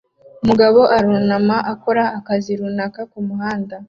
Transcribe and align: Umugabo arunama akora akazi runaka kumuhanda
Umugabo 0.43 0.79
arunama 0.97 1.57
akora 1.73 2.03
akazi 2.17 2.51
runaka 2.59 3.01
kumuhanda 3.11 3.75